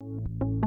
[0.00, 0.57] you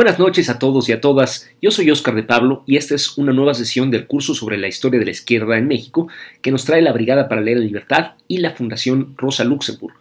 [0.00, 1.50] Buenas noches a todos y a todas.
[1.60, 4.66] Yo soy Oscar de Pablo y esta es una nueva sesión del curso sobre la
[4.66, 6.08] historia de la izquierda en México
[6.40, 9.98] que nos trae la Brigada para la Libertad y la Fundación Rosa Luxemburg.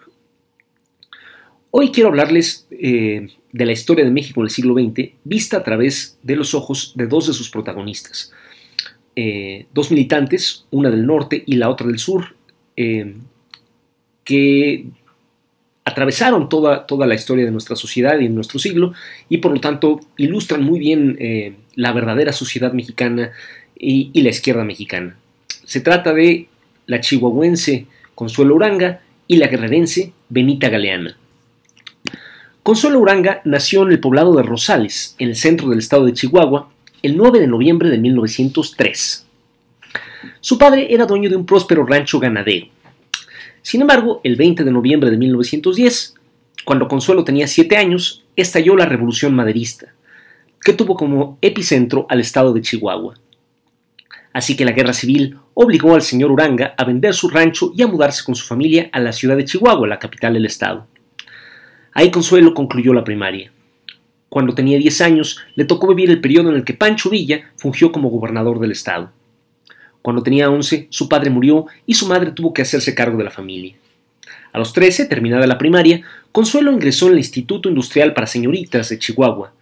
[1.72, 5.64] Hoy quiero hablarles eh, de la historia de México en el siglo XX vista a
[5.64, 8.32] través de los ojos de dos de sus protagonistas.
[9.18, 12.38] Eh, dos militantes, una del norte y la otra del sur,
[12.78, 13.16] eh,
[14.24, 14.86] que
[15.90, 18.94] atravesaron toda, toda la historia de nuestra sociedad y de nuestro siglo
[19.28, 23.32] y por lo tanto ilustran muy bien eh, la verdadera sociedad mexicana
[23.78, 25.16] y, y, la izquierda mexicana.
[25.66, 26.48] Se trata de
[26.86, 31.16] la chihuahuense Consuelo Uranga y la guerrerense Benita Galeana.
[32.64, 36.70] Consuelo Uranga nació en el poblado de Rosales, en el centro del estado de Chihuahua,
[37.02, 39.26] el 9 de noviembre de 1903.
[40.42, 42.68] Su padre era dueño de un próspero rancho ganadero
[43.62, 46.16] sin embargo, el 20 de noviembre de 1910,
[46.66, 49.94] cuando Consuelo tenía 7 años, estalló la Revolución Maderista,
[50.62, 53.16] que tuvo como epicentro al estado de Chihuahua.
[54.34, 57.88] Así que la guerra civil obligó al señor Uranga a vender su rancho y a
[57.88, 60.88] mudarse con su familia a la ciudad de Chihuahua, la capital del estado.
[61.94, 63.52] Ahí Consuelo concluyó la primaria.
[64.30, 67.92] Cuando tenía 10 años, le tocó vivir el periodo en el que Pancho Villa fungió
[67.92, 69.12] como gobernador del estado.
[70.02, 73.32] Cuando tenía 11, su padre murió y su madre tuvo que hacerse cargo de la
[73.32, 73.76] familia.
[74.52, 78.98] A los 13, terminada la primaria, Consuelo ingresó en el Instituto Industrial para Señoritas de
[78.98, 79.54] Chihuahua,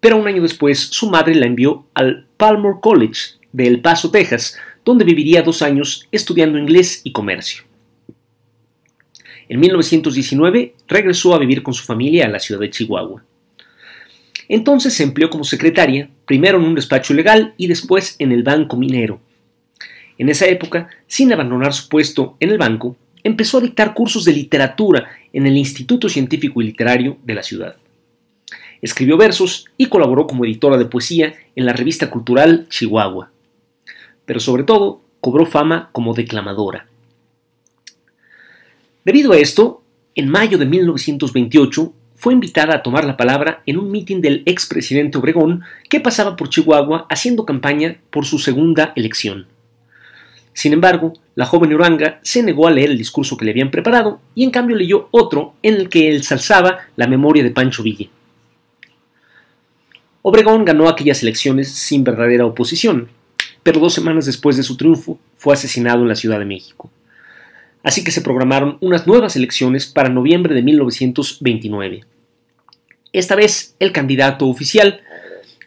[0.00, 4.56] pero un año después su madre la envió al Palmer College de El Paso, Texas,
[4.84, 7.64] donde viviría dos años estudiando inglés y comercio.
[9.48, 13.24] En 1919 regresó a vivir con su familia a la ciudad de Chihuahua.
[14.48, 18.76] Entonces se empleó como secretaria, primero en un despacho legal y después en el Banco
[18.76, 19.20] Minero,
[20.20, 22.94] en esa época, sin abandonar su puesto en el banco,
[23.24, 27.76] empezó a dictar cursos de literatura en el Instituto Científico y Literario de la ciudad.
[28.82, 33.30] Escribió versos y colaboró como editora de poesía en la revista cultural Chihuahua.
[34.26, 36.86] Pero sobre todo, cobró fama como declamadora.
[39.06, 39.82] Debido a esto,
[40.14, 45.16] en mayo de 1928 fue invitada a tomar la palabra en un mitin del expresidente
[45.16, 49.46] Obregón que pasaba por Chihuahua haciendo campaña por su segunda elección.
[50.52, 54.20] Sin embargo, la joven Uranga se negó a leer el discurso que le habían preparado
[54.34, 58.08] y en cambio leyó otro en el que ensalzaba la memoria de Pancho Villa.
[60.22, 63.08] Obregón ganó aquellas elecciones sin verdadera oposición,
[63.62, 66.90] pero dos semanas después de su triunfo fue asesinado en la Ciudad de México.
[67.82, 72.04] Así que se programaron unas nuevas elecciones para noviembre de 1929.
[73.12, 75.00] Esta vez el candidato oficial,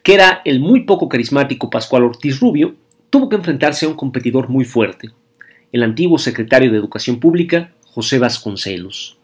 [0.03, 2.75] que era el muy poco carismático Pascual Ortiz Rubio,
[3.13, 5.11] tuvo que enfrentarse a un competidor muy fuerte,
[5.71, 9.19] el antiguo secretario de Educación Pública, José Vasconcelos.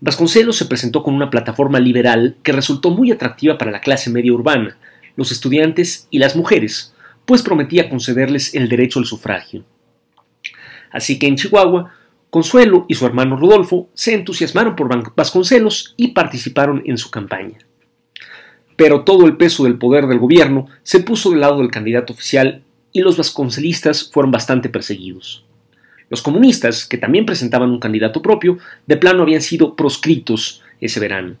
[0.00, 4.32] Vasconcelos se presentó con una plataforma liberal que resultó muy atractiva para la clase media
[4.32, 4.76] urbana,
[5.14, 6.92] los estudiantes y las mujeres,
[7.26, 9.62] pues prometía concederles el derecho al sufragio.
[10.90, 11.94] Así que en Chihuahua,
[12.28, 17.58] Consuelo y su hermano Rodolfo se entusiasmaron por Vasconcelos y participaron en su campaña.
[18.74, 22.64] Pero todo el peso del poder del gobierno se puso del lado del candidato oficial
[22.92, 25.44] y los vasconcelistas fueron bastante perseguidos.
[26.08, 31.36] Los comunistas, que también presentaban un candidato propio, de plano habían sido proscritos ese verano.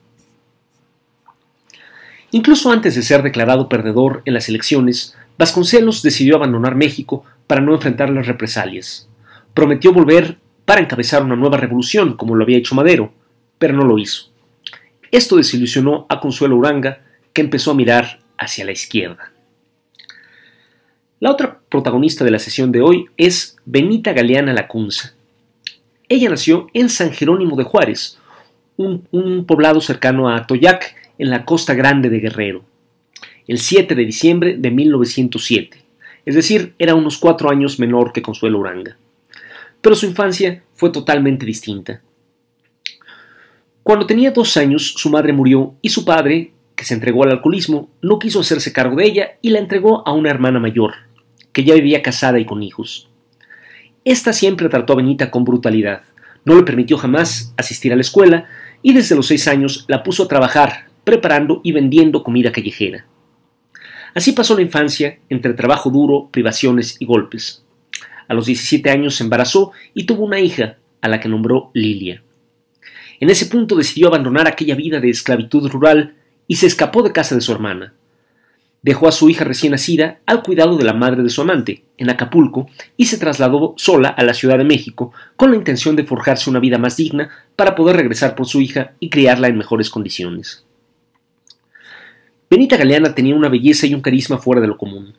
[2.30, 7.74] Incluso antes de ser declarado perdedor en las elecciones, Vasconcelos decidió abandonar México para no
[7.74, 9.08] enfrentar las represalias.
[9.54, 13.12] Prometió volver para encabezar una nueva revolución, como lo había hecho Madero,
[13.58, 14.30] pero no lo hizo.
[15.10, 17.00] Esto desilusionó a Consuelo Uranga,
[17.32, 19.29] que empezó a mirar hacia la izquierda.
[21.20, 25.12] La otra protagonista de la sesión de hoy es Benita Galeana Lacunza.
[26.08, 28.18] Ella nació en San Jerónimo de Juárez,
[28.78, 32.64] un, poblado cercano a Atoyac, en la costa grande de Guerrero,
[33.46, 35.84] el 7 de diciembre de 1907,
[36.24, 38.96] es decir, era unos cuatro años menor que Consuelo Uranga.
[39.82, 42.00] Pero su infancia fue totalmente distinta.
[43.82, 47.90] Cuando tenía dos años, su madre murió y su padre, que se entregó al alcoholismo,
[48.00, 51.09] no quiso hacerse cargo de ella y la entregó a una hermana mayor,
[51.52, 53.08] que ya vivía casada y con hijos.
[54.04, 56.02] Esta siempre trató a Benita con brutalidad,
[56.44, 58.46] no le permitió jamás asistir a la escuela
[58.82, 63.06] y desde los seis años la puso a trabajar, preparando y vendiendo comida callejera.
[64.14, 67.64] Así pasó la infancia entre trabajo duro, privaciones y golpes.
[68.26, 72.22] A los 17 años se embarazó y tuvo una hija, a la que nombró Lilia.
[73.20, 76.14] En ese punto decidió abandonar aquella vida de esclavitud rural
[76.46, 77.94] y se escapó de casa de su hermana.
[78.82, 82.08] Dejó a su hija recién nacida al cuidado de la madre de su amante, en
[82.08, 86.48] Acapulco, y se trasladó sola a la Ciudad de México con la intención de forjarse
[86.48, 90.64] una vida más digna para poder regresar por su hija y criarla en mejores condiciones.
[92.48, 95.14] Benita Galeana tenía una belleza y un carisma fuera de lo común.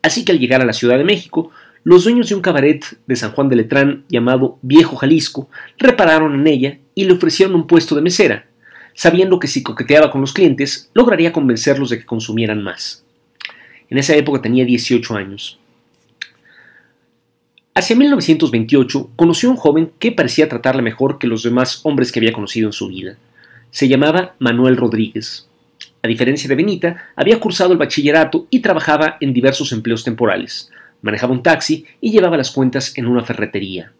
[0.00, 1.50] Así que al llegar a la Ciudad de México,
[1.84, 6.46] los dueños de un cabaret de San Juan de Letrán llamado Viejo Jalisco repararon en
[6.46, 8.46] ella y le ofrecieron un puesto de mesera,
[8.94, 13.04] sabiendo que si coqueteaba con los clientes lograría convencerlos de que consumieran más.
[13.88, 15.58] En esa época tenía 18 años.
[17.74, 22.18] Hacia 1928 conoció a un joven que parecía tratarla mejor que los demás hombres que
[22.18, 23.16] había conocido en su vida.
[23.70, 25.48] Se llamaba Manuel Rodríguez.
[26.02, 30.70] A diferencia de Benita, había cursado el bachillerato y trabajaba en diversos empleos temporales.
[31.00, 33.92] Manejaba un taxi y llevaba las cuentas en una ferretería.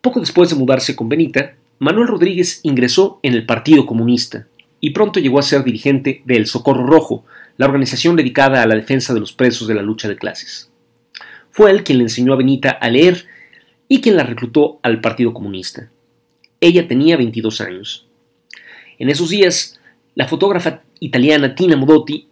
[0.00, 4.48] Poco después de mudarse con Benita, Manuel Rodríguez ingresó en el Partido Comunista
[4.80, 7.24] y pronto llegó a ser dirigente del Socorro Rojo,
[7.56, 10.70] la organización dedicada a la defensa de los presos de la lucha de clases.
[11.52, 13.26] Fue él quien le enseñó a Benita a leer
[13.86, 15.88] y quien la reclutó al Partido Comunista.
[16.60, 18.06] Ella tenía 22 años.
[18.98, 19.78] En esos días,
[20.16, 22.26] la fotógrafa italiana Tina Modotti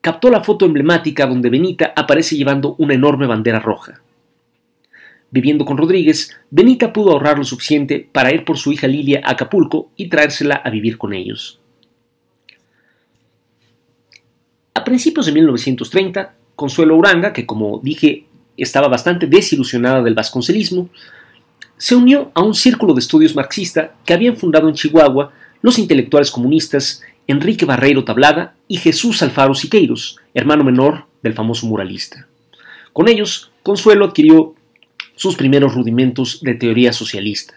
[0.00, 4.00] captó la foto emblemática donde Benita aparece llevando una enorme bandera roja.
[5.30, 9.32] Viviendo con Rodríguez, Benita pudo ahorrar lo suficiente para ir por su hija Lilia a
[9.32, 11.60] Acapulco y traérsela a vivir con ellos.
[14.74, 18.26] A principios de 1930, Consuelo Uranga, que como dije
[18.56, 20.88] estaba bastante desilusionada del vasconcelismo,
[21.76, 26.30] se unió a un círculo de estudios marxista que habían fundado en Chihuahua los intelectuales
[26.30, 32.28] comunistas Enrique Barreiro Tablada y Jesús Alfaro Siqueiros, hermano menor del famoso muralista.
[32.92, 34.54] Con ellos, Consuelo adquirió
[35.16, 37.54] sus primeros rudimentos de teoría socialista.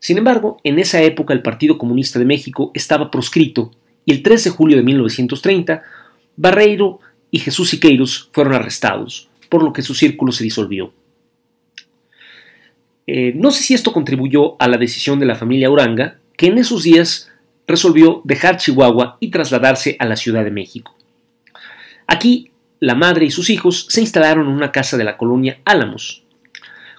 [0.00, 3.70] Sin embargo, en esa época el Partido Comunista de México estaba proscrito
[4.04, 5.82] y el 3 de julio de 1930
[6.36, 10.92] Barreiro y Jesús Siqueiros fueron arrestados, por lo que su círculo se disolvió.
[13.06, 16.58] Eh, no sé si esto contribuyó a la decisión de la familia Uranga, que en
[16.58, 17.30] esos días
[17.66, 20.96] resolvió dejar Chihuahua y trasladarse a la Ciudad de México.
[22.06, 26.22] Aquí la madre y sus hijos se instalaron en una casa de la colonia Álamos.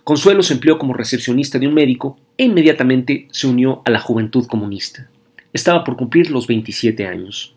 [0.04, 4.48] Consuelo se empleó como recepcionista de un médico e inmediatamente se unió a la juventud
[4.48, 5.10] comunista.
[5.54, 7.54] Estaba por cumplir los 27 años.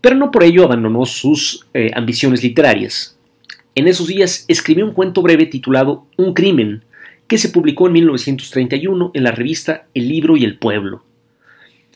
[0.00, 3.18] Pero no por ello abandonó sus eh, ambiciones literarias.
[3.74, 6.84] En esos días escribió un cuento breve titulado Un crimen,
[7.26, 11.02] que se publicó en 1931 en la revista El Libro y el Pueblo.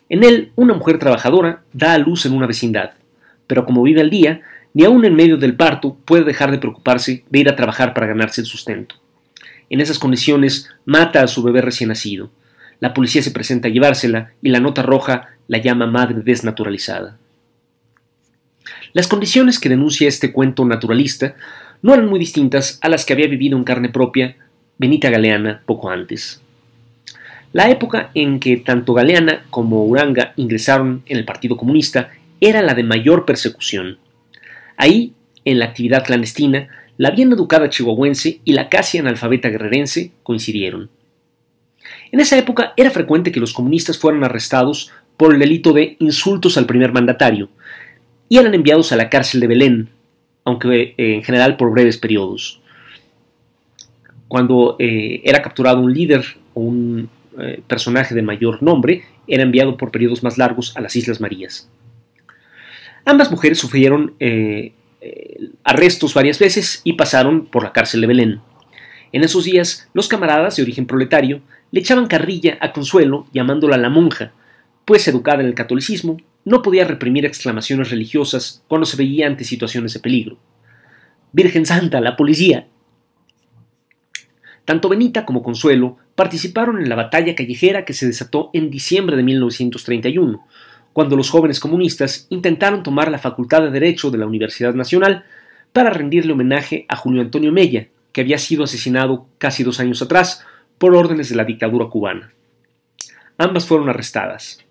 [0.09, 2.93] En él, una mujer trabajadora da a luz en una vecindad
[3.49, 4.43] pero como vive al día,
[4.75, 8.07] ni aun en medio del parto puede dejar de preocuparse de ir a trabajar para
[8.07, 8.95] ganarse el sustento.
[9.71, 12.31] En esas condiciones mata a su bebé recién nacido.
[12.79, 17.19] La policía se presenta a llevársela y la nota roja la llama madre desnaturalizada.
[18.93, 21.35] Las condiciones que denuncia este cuento naturalista
[21.83, 24.37] no eran muy distintas a las que había vivido en carne propia
[24.79, 26.41] Benita Galeana poco antes.
[27.53, 32.75] La época en que tanto Galeana como Uranga ingresaron en el Partido Comunista era la
[32.75, 33.99] de mayor persecución.
[34.77, 35.15] Ahí,
[35.45, 40.91] en la actividad clandestina, la bien educada chihuahuense y la casi analfabeta guerrerense coincidieron.
[42.11, 46.57] En esa época era frecuente que los comunistas fueran arrestados por el delito de insultos
[46.57, 47.49] al primer mandatario
[48.29, 49.89] y eran enviados a la cárcel de Belén,
[50.45, 52.61] aunque eh, en general por breves periodos.
[54.29, 59.77] Cuando eh, era capturado un líder o un eh, personaje de mayor nombre, era enviado
[59.77, 61.71] por periodos más largos a las Islas Marías.
[63.09, 68.41] Ambas mujeres sufrieron eh, eh, arrestos varias veces y pasaron por la cárcel de Belén.
[69.13, 73.89] En esos días, los camaradas de origen proletario le echaban carrilla a Consuelo llamándola la
[73.89, 74.33] monja,
[74.85, 79.95] pues educada en el catolicismo, no podía reprimir exclamaciones religiosas cuando se veía ante situaciones
[79.95, 80.37] de peligro.
[81.33, 82.67] Virgen Santa, la policía.
[84.67, 89.23] Tanto Benita como Consuelo participaron en la batalla callejera que se desató en diciembre de
[89.23, 90.47] 1931,
[90.93, 95.25] cuando los jóvenes comunistas intentaron tomar la Facultad de Derecho de la Universidad Nacional
[95.73, 100.45] para rendirle homenaje a Julio Antonio Mella, que había sido asesinado casi dos años atrás
[100.79, 102.33] por órdenes de la dictadura cubana.
[103.37, 104.65] Ambas fueron arrestadas.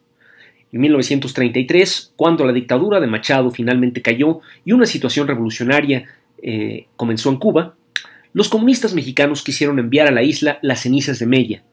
[0.72, 6.06] En 1933, cuando la dictadura de Machado finalmente cayó y una situación revolucionaria
[6.42, 7.76] eh, comenzó en Cuba,
[8.34, 11.64] los comunistas mexicanos quisieron enviar a la isla las cenizas de Mella,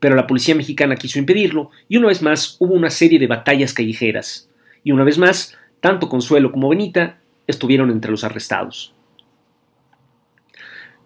[0.00, 3.74] pero la policía mexicana quiso impedirlo y una vez más hubo una serie de batallas
[3.74, 4.48] callejeras,
[4.82, 8.94] y una vez más, tanto Consuelo como Benita estuvieron entre los arrestados.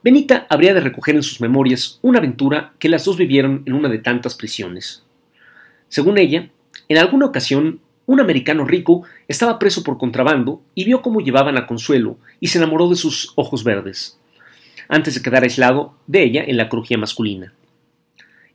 [0.02, 3.88] Benita habría de recoger en sus memorias una aventura que las dos vivieron en una
[3.88, 5.04] de tantas prisiones.
[5.88, 6.50] Según ella,
[6.88, 11.66] en alguna ocasión un americano rico estaba preso por contrabando y vio cómo llevaban a
[11.66, 14.20] Consuelo y se enamoró de sus ojos verdes,
[14.88, 17.54] antes de quedar aislado de ella en la crujía masculina.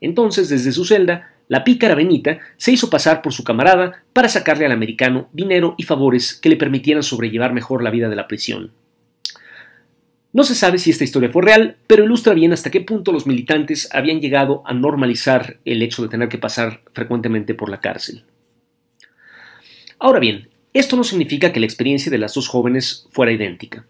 [0.01, 4.65] Entonces, desde su celda, la pícara Benita se hizo pasar por su camarada para sacarle
[4.65, 8.71] al americano dinero y favores que le permitieran sobrellevar mejor la vida de la prisión.
[10.31, 13.25] No se sabe si esta historia fue real, pero ilustra bien hasta qué punto los
[13.25, 18.25] militantes habían llegado a normalizar el hecho de tener que pasar frecuentemente por la cárcel.
[19.97, 23.87] Ahora bien, esto no significa que la experiencia de las dos jóvenes fuera idéntica.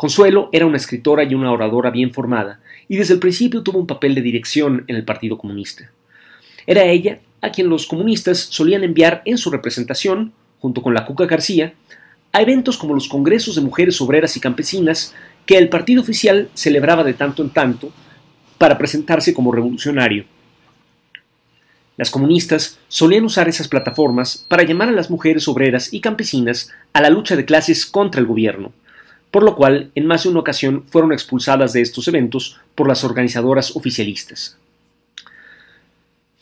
[0.00, 3.86] Consuelo era una escritora y una oradora bien formada, y desde el principio tuvo un
[3.86, 5.90] papel de dirección en el Partido Comunista.
[6.66, 11.26] Era ella a quien los comunistas solían enviar en su representación, junto con la Cuca
[11.26, 11.74] García,
[12.32, 15.14] a eventos como los congresos de mujeres obreras y campesinas
[15.44, 17.92] que el partido oficial celebraba de tanto en tanto
[18.56, 20.24] para presentarse como revolucionario.
[21.98, 27.02] Las comunistas solían usar esas plataformas para llamar a las mujeres obreras y campesinas a
[27.02, 28.72] la lucha de clases contra el gobierno,
[29.30, 33.04] por lo cual en más de una ocasión fueron expulsadas de estos eventos por las
[33.04, 34.56] organizadoras oficialistas.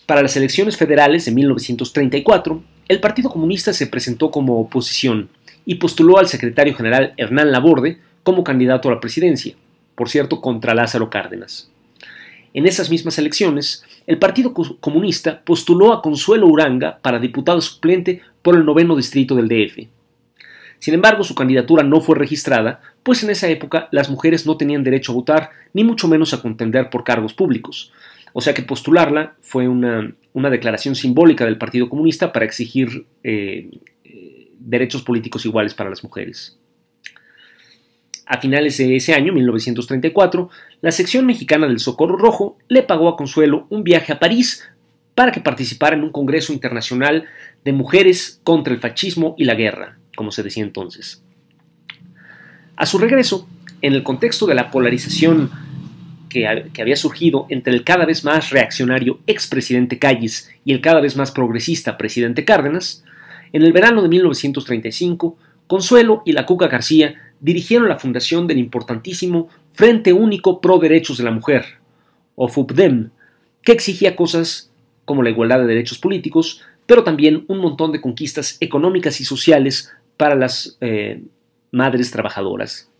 [0.07, 5.29] Para las elecciones federales de 1934, el Partido Comunista se presentó como oposición
[5.67, 9.55] y postuló al secretario general Hernán Laborde como candidato a la presidencia,
[9.95, 11.71] por cierto, contra Lázaro Cárdenas.
[12.55, 18.57] En esas mismas elecciones, el Partido Comunista postuló a Consuelo Uranga para diputado suplente por
[18.57, 19.87] el noveno distrito del DF.
[20.79, 24.85] Sin embargo, su candidatura no fue registrada, pues en esa época las mujeres no tenían
[24.85, 27.93] derecho a votar, ni mucho menos a contender por cargos públicos.
[28.33, 30.15] O sea que postularla fue una,
[30.51, 33.71] declaración simbólica del Partido Comunista para exigir eh,
[34.05, 36.59] eh, derechos políticos iguales para las mujeres.
[38.27, 40.51] A finales de ese año, 1934,
[40.83, 44.69] la sección mexicana del Socorro Rojo le pagó a Consuelo un viaje a París
[45.15, 47.25] para que participara en un Congreso Internacional
[47.65, 51.23] de Mujeres contra el Fascismo y la Guerra, como se decía entonces.
[52.75, 53.49] A su regreso,
[53.83, 55.49] en el contexto de la polarización
[56.29, 61.15] que, había surgido entre el cada vez más reaccionario expresidente Calles y el cada vez
[61.15, 63.05] más progresista presidente Cárdenas,
[63.53, 69.49] en el verano de 1935, Consuelo y la Cuca García dirigieron la fundación del importantísimo
[69.73, 71.65] Frente Único Pro Derechos de la Mujer,
[72.35, 73.11] o FUPDEM,
[73.63, 74.73] que exigía cosas
[75.05, 79.93] como la igualdad de derechos políticos, pero también un montón de conquistas económicas y sociales
[80.19, 81.23] para las eh,
[81.73, 82.91] madres trabajadoras.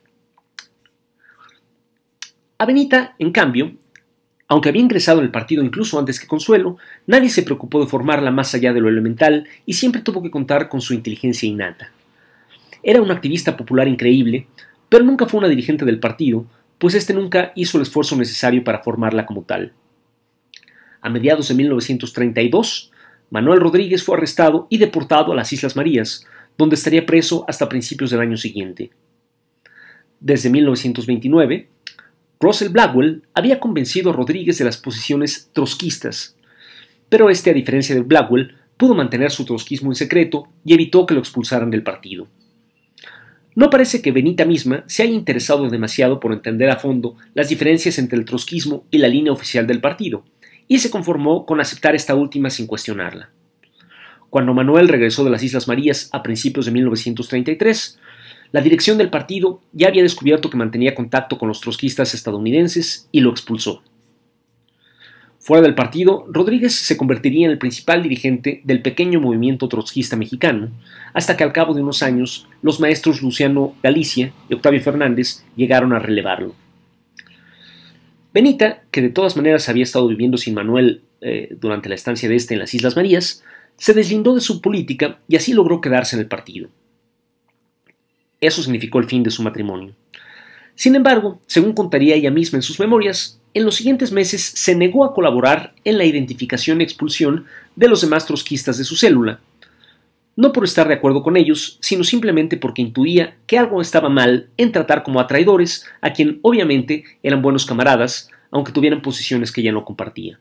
[2.57, 3.77] A Benita, en cambio,
[4.49, 8.31] aunque había ingresado en el partido incluso antes que Consuelo, nadie se preocupó de formarla
[8.31, 11.93] más allá de lo elemental y siempre tuvo que contar con su inteligencia innata.
[12.83, 14.47] Era una activista popular increíble,
[14.89, 16.47] pero nunca fue una dirigente del partido,
[16.79, 19.73] pues éste nunca hizo el esfuerzo necesario para formarla como tal.
[21.01, 22.91] A mediados de 1932,
[23.31, 26.27] Manuel Rodríguez fue arrestado y deportado a las Islas Marías,
[26.59, 28.91] donde estaría preso hasta principios del año siguiente.
[30.21, 31.69] Desde 1929,
[32.41, 36.37] Russell Blackwell había convencido a Rodríguez de las posiciones trotskistas,
[37.09, 41.15] pero este, a diferencia de Blackwell, pudo mantener su trotskismo en secreto y evitó que
[41.15, 42.29] lo expulsaran del partido.
[43.55, 47.99] No parece que Benita misma se haya interesado demasiado por entender a fondo las diferencias
[47.99, 50.25] entre el trotskismo y la línea oficial del partido,
[50.69, 53.31] y se conformó con aceptar esta última sin cuestionarla.
[54.31, 57.99] Cuando Manuel regresó de las Islas Marías a principios de 1933,
[58.53, 63.21] la dirección del partido ya había descubierto que mantenía contacto con los trotskistas estadounidenses y
[63.21, 63.83] lo expulsó.
[65.41, 70.71] Fuera del partido, Rodríguez se convertiría en el principal dirigente del pequeño movimiento trotskista mexicano,
[71.15, 75.93] hasta que al cabo de unos años los maestros Luciano Galicia y Octavio Fernández llegaron
[75.95, 76.55] a relevarlo.
[78.35, 82.37] Benita, que de todas maneras había estado viviendo sin Manuel eh, durante la estancia de
[82.37, 83.43] este en las Islas Marías,
[83.79, 86.69] se deslindó de su política y así logró quedarse en el partido.
[88.41, 89.95] Eso significó el fin de su matrimonio.
[90.75, 95.05] Sin embargo, según contaría ella misma en sus memorias, en los siguientes meses se negó
[95.05, 99.41] a colaborar en la identificación y expulsión de los demás trotskistas de su célula,
[100.37, 104.51] no por estar de acuerdo con ellos, sino simplemente porque intuía que algo estaba mal
[104.57, 109.63] en tratar como a traidores a quien obviamente eran buenos camaradas, aunque tuvieran posiciones que
[109.63, 110.39] ella no compartía.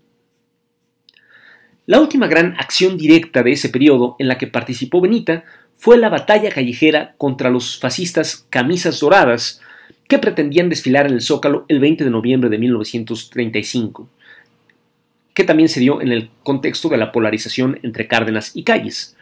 [1.88, 5.46] La última gran acción directa de ese periodo en la que participó Benita
[5.77, 9.62] fue la batalla callejera contra los fascistas Camisas Doradas,
[10.10, 14.10] que pretendían desfilar en el Zócalo el 20 de noviembre de 1935,
[15.34, 19.15] que también se dio en el contexto de la polarización entre Cárdenas y Calles.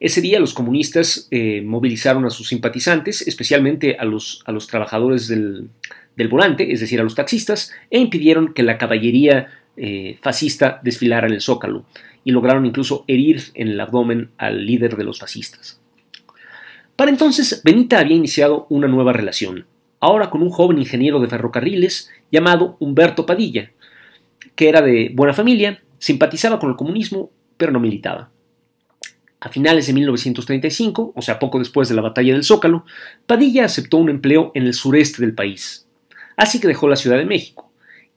[0.00, 5.28] Ese día los comunistas eh, movilizaron a sus simpatizantes, especialmente a los, a los trabajadores
[5.28, 5.68] del,
[6.30, 11.34] volante, es decir, a los taxistas, e impidieron que la caballería eh, fascista desfilara en
[11.34, 11.84] el zócalo,
[12.24, 15.80] y lograron incluso herir en el abdomen al líder de los fascistas.
[16.96, 19.66] Para entonces, Benita había iniciado una nueva relación,
[20.00, 23.72] ahora con un joven ingeniero de ferrocarriles llamado Humberto Padilla,
[24.54, 28.30] que era de buena familia, simpatizaba con el comunismo, pero no militaba.
[29.40, 32.84] A finales de 1935, o sea, poco después de la batalla del Zócalo,
[33.26, 35.88] Padilla aceptó un empleo en el sureste del país,
[36.36, 37.69] así que dejó la Ciudad de México,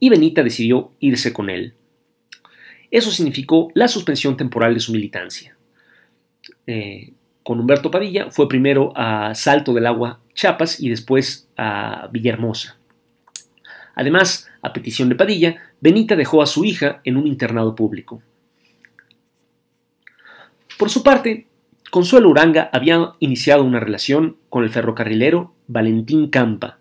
[0.03, 1.75] y Benita decidió irse con él.
[2.91, 5.55] Eso significó la suspensión temporal de su militancia.
[6.67, 12.75] Eh, con Humberto Padilla fue primero a Salto del Agua, Chiapas, y después a Villahermosa.
[13.95, 18.21] Además, a petición de Padilla, Benita dejó a su hija en un internado público.
[20.77, 21.47] Por su parte,
[21.91, 26.79] Consuelo Uranga había iniciado una relación con el ferrocarrilero Valentín Campa,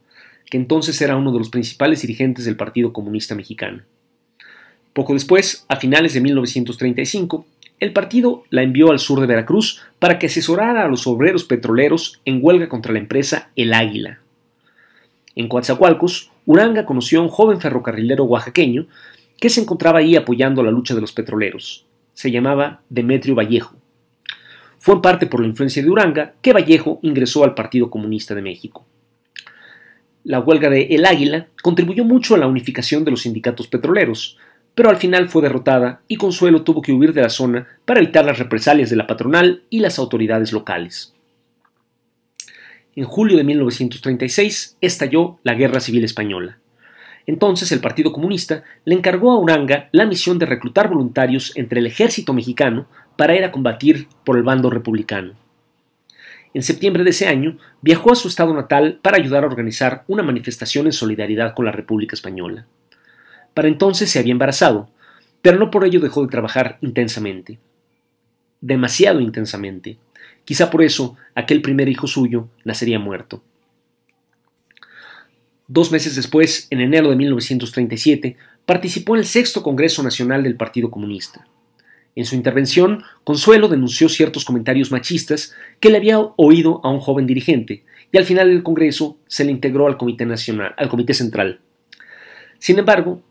[0.53, 3.85] que entonces era uno de los principales dirigentes del Partido Comunista Mexicano.
[4.93, 7.47] Poco después, a finales de 1935,
[7.81, 12.21] el partido la envió al sur de Veracruz para que asesorara a los obreros petroleros
[12.27, 14.19] en huelga contra la empresa El Águila.
[15.37, 18.89] En Coatzacoalcos, Uranga conoció a un joven ferrocarrilero oaxaqueño
[19.41, 21.87] que se encontraba ahí apoyando la lucha de los petroleros.
[22.13, 23.75] Se llamaba Demetrio Vallejo.
[24.79, 28.43] Fue en parte por la influencia de Uranga que Vallejo ingresó al Partido Comunista de
[28.43, 28.85] México.
[30.25, 34.39] La huelga de El Águila contribuyó mucho a la unificación de los sindicatos petroleros,
[34.75, 38.25] pero al final fue derrotada y Consuelo tuvo que huir de la zona para evitar
[38.25, 41.13] las represalias de la patronal y las autoridades locales.
[42.95, 46.59] En julio de 1936 estalló la Guerra Civil Española.
[47.27, 51.87] Entonces el Partido Comunista le encargó a Uranga la misión de reclutar voluntarios entre el
[51.87, 52.87] ejército mexicano
[53.17, 55.42] para ir a combatir por el bando republicano.
[56.55, 60.23] En septiembre de ese año viajó a su estado natal para ayudar a organizar una
[60.23, 62.67] manifestación en solidaridad con la República Española.
[63.55, 64.91] Para entonces se había embarazado,
[65.41, 67.59] pero no por ello dejó de trabajar intensamente.
[68.61, 69.99] Demasiado intensamente.
[70.45, 73.43] Quizá por eso aquel primer hijo suyo nacería muerto.
[75.69, 78.37] Dos meses después, en enero de 1937,
[78.67, 81.47] participó en el sexto Congreso Nacional del Partido Comunista.
[82.15, 87.27] En su intervención, Consuelo denunció ciertos comentarios machistas que le había oído a un joven
[87.27, 91.61] dirigente, y al final del Congreso se le integró al Comité Nacional, al Comité Central.
[92.59, 93.23] Sin embargo,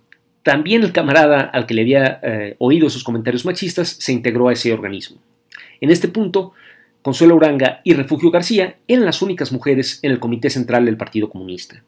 [0.43, 4.53] también el camarada al que le había eh, oído esos comentarios machistas se integró a
[4.53, 5.17] ese organismo.
[5.79, 6.53] En este punto,
[7.03, 11.29] Consuelo Uranga y Refugio García eran las únicas mujeres en el Comité Central del Partido
[11.29, 11.83] Comunista.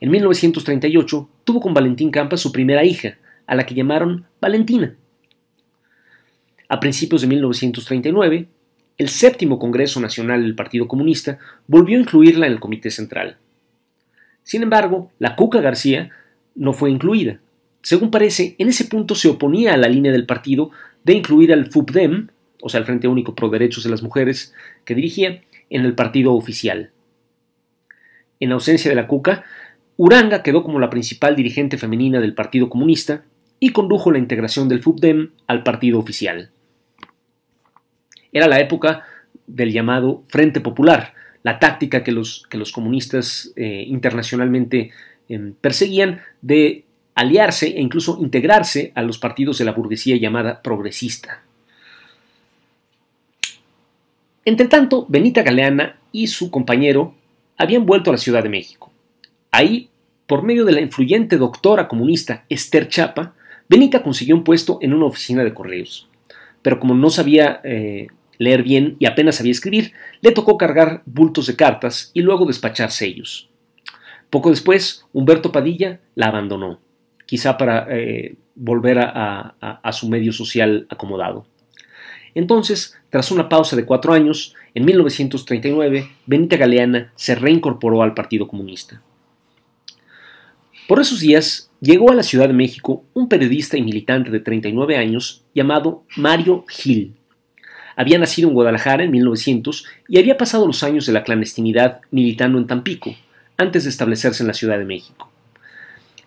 [0.00, 3.16] En 1938 tuvo con Valentín Campa su primera hija,
[3.46, 4.94] a la que llamaron Valentina.
[6.72, 8.48] A principios de 1939,
[8.96, 13.36] el séptimo Congreso Nacional del Partido Comunista volvió a incluirla en el Comité Central.
[14.42, 16.08] Sin embargo, la Cuca García
[16.54, 17.40] no fue incluida.
[17.82, 20.70] Según parece, en ese punto se oponía a la línea del partido
[21.04, 22.28] de incluir al FUPDEM,
[22.62, 24.54] o sea, el Frente Único Pro Derechos de las Mujeres,
[24.86, 26.90] que dirigía, en el partido oficial.
[28.40, 29.44] En ausencia de la Cuca,
[29.98, 33.24] Uranga quedó como la principal dirigente femenina del Partido Comunista
[33.60, 36.50] y condujo la integración del FUPDEM al partido oficial.
[38.32, 39.04] Era la época
[39.46, 44.90] del llamado Frente Popular, la táctica que los, que los comunistas eh, internacionalmente
[45.28, 51.42] em, perseguían de aliarse e incluso integrarse a los partidos de la burguesía llamada progresista.
[54.44, 57.14] Entretanto, Benita Galeana y su compañero
[57.56, 58.90] habían vuelto a la Ciudad de México.
[59.50, 59.88] Ahí,
[60.26, 63.34] por medio de la influyente doctora comunista Esther Chapa,
[63.68, 66.08] Benita consiguió un puesto en una oficina de correos.
[66.62, 68.08] Pero como no sabía eh,
[68.42, 72.90] leer bien y apenas sabía escribir, le tocó cargar bultos de cartas y luego despachar
[72.90, 73.48] sellos.
[74.30, 76.80] Poco después, Humberto Padilla la abandonó,
[77.26, 81.46] quizá para eh, volver a, su medio social acomodado.
[82.34, 88.48] Entonces, tras una pausa de cuatro años, en 1939, Benita Galeana se reincorporó al Partido
[88.48, 89.02] Comunista.
[90.88, 94.96] Por esos días, llegó a la Ciudad de México un periodista y militante de 39
[94.96, 97.16] años llamado Mario Gil.
[97.96, 102.58] Había nacido en Guadalajara en 1900 y había pasado los años de la clandestinidad militando
[102.58, 103.14] en Tampico,
[103.56, 105.30] antes de establecerse en la Ciudad de México.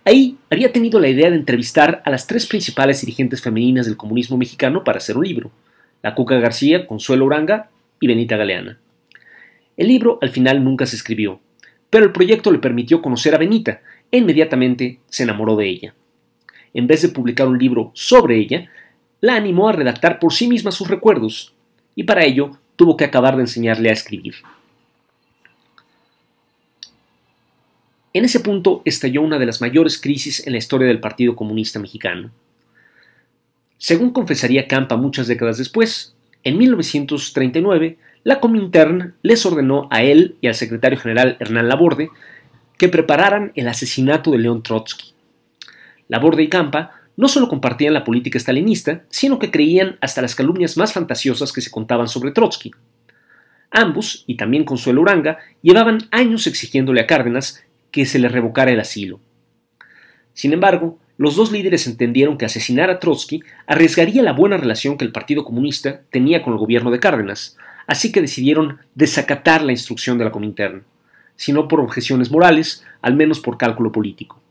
[0.03, 4.37] Ahí había tenido la idea de entrevistar a las tres principales dirigentes femeninas del comunismo
[4.37, 5.51] mexicano para hacer un libro,
[6.03, 8.77] la Cuca García, Consuelo Uranga y Benita Galeana.
[9.75, 11.39] El libro al final nunca se escribió,
[11.89, 15.95] pero el proyecto le permitió conocer a Benita e inmediatamente se enamoró de ella.
[16.75, 18.69] en vez de publicar un libro sobre ella,
[19.21, 21.54] la animó a redactar por sí misma sus recuerdos,
[21.95, 24.35] y para ello tuvo que acabar de enseñarle a escribir.
[28.13, 31.79] En ese punto estalló una de las mayores crisis en la historia del Partido Comunista
[31.79, 32.31] Mexicano.
[33.77, 40.47] Según confesaría Campa muchas décadas después, en 1939, la Comintern les ordenó a él y
[40.47, 42.09] al secretario general Hernán Laborde
[42.77, 45.13] que prepararan el asesinato de León Trotsky.
[46.07, 50.77] Laborde y Campa no solo compartían la política stalinista, sino que creían hasta las calumnias
[50.77, 52.71] más fantasiosas que se contaban sobre Trotsky.
[53.71, 58.79] Ambos, y también Consuelo Uranga, llevaban años exigiéndole a Cárdenas que se le revocara el
[58.79, 59.19] asilo.
[60.33, 65.05] Sin embargo, los dos líderes entendieron que asesinar a Trotsky arriesgaría la buena relación que
[65.05, 70.17] el Partido Comunista tenía con el gobierno de Cárdenas, así que decidieron desacatar la instrucción
[70.17, 70.83] de la Comintern,
[71.37, 74.41] si no por objeciones morales, al menos por cálculo político.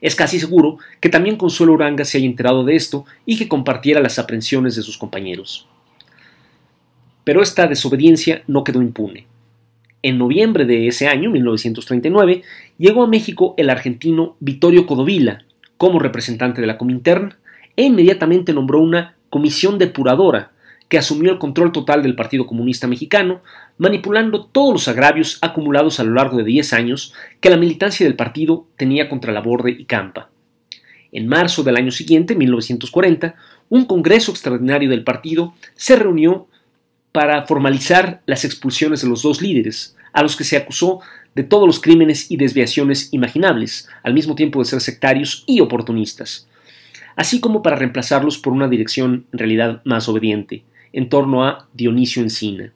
[0.00, 4.00] Es casi seguro que también Consuelo Uranga se haya enterado de esto y que compartiera
[4.00, 5.66] las aprensiones de sus compañeros.
[7.24, 9.26] Pero esta desobediencia no quedó impune.
[10.02, 12.42] En noviembre de ese año, 1939,
[12.78, 15.44] llegó a México el argentino Vittorio Codovila
[15.76, 17.34] como representante de la Comintern
[17.76, 20.52] e inmediatamente nombró una comisión depuradora
[20.88, 23.42] que asumió el control total del Partido Comunista Mexicano,
[23.76, 28.16] manipulando todos los agravios acumulados a lo largo de 10 años que la militancia del
[28.16, 30.30] partido tenía contra Laborde y Campa.
[31.12, 33.34] En marzo del año siguiente, 1940,
[33.68, 36.48] un congreso extraordinario del partido se reunió
[37.12, 41.00] para formalizar las expulsiones de los dos líderes, a los que se acusó
[41.34, 46.48] de todos los crímenes y desviaciones imaginables, al mismo tiempo de ser sectarios y oportunistas,
[47.16, 52.22] así como para reemplazarlos por una dirección en realidad más obediente, en torno a Dionisio
[52.22, 52.72] Encina.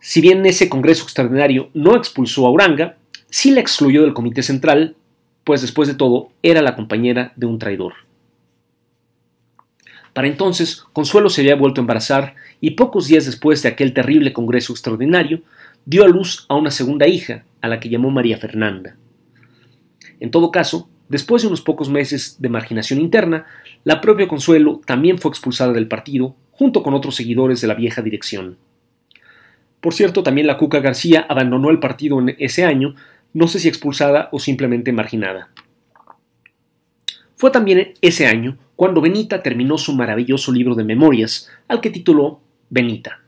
[0.00, 2.96] Si bien ese Congreso extraordinario no expulsó a Uranga,
[3.30, 4.96] sí la excluyó del Comité Central,
[5.44, 7.94] pues después de todo era la compañera de un traidor.
[10.12, 14.32] Para entonces, Consuelo se había vuelto a embarazar y pocos días después de aquel terrible
[14.32, 15.42] Congreso extraordinario,
[15.84, 18.96] dio a luz a una segunda hija, a la que llamó María Fernanda.
[20.20, 23.46] En todo caso, después de unos pocos meses de marginación interna,
[23.84, 28.02] la propia Consuelo también fue expulsada del partido, junto con otros seguidores de la vieja
[28.02, 28.56] dirección.
[29.80, 32.94] Por cierto, también la Cuca García abandonó el partido en ese año,
[33.32, 35.48] no sé si expulsada o simplemente marginada.
[37.34, 42.38] Fue también ese año cuando Benita terminó su maravilloso libro de memorias, al que tituló
[42.70, 43.22] Benita.